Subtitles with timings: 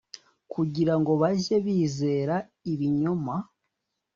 [0.53, 2.35] Kugira ngo bajye bizera
[2.71, 3.35] ibinyoma